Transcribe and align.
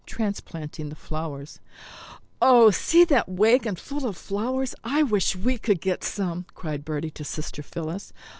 TRANSPLANTING 0.07 0.89
THE 0.89 0.95
FLOWERS 0.95 1.59
"Oh, 2.41 2.71
see 2.71 3.03
that 3.05 3.29
wagon 3.29 3.75
full 3.75 4.07
of 4.07 4.17
flowers. 4.17 4.73
I 4.83 5.03
wish 5.03 5.35
we 5.35 5.59
could 5.59 5.79
get 5.79 6.03
some," 6.03 6.47
cried 6.55 6.83
Bertie 6.83 7.11
to 7.11 7.23
sister 7.23 7.61
Phillis. 7.61 8.11